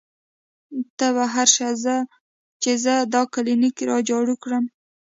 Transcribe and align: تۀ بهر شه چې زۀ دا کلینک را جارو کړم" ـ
تۀ 0.97 1.07
بهر 1.15 1.47
شه 1.55 1.69
چې 2.61 2.71
زۀ 2.83 2.95
دا 3.13 3.21
کلینک 3.33 3.75
را 3.89 3.97
جارو 4.09 4.35
کړم" 4.43 4.63
ـ 4.73 4.75